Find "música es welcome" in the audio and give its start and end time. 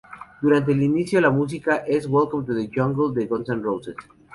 1.29-2.43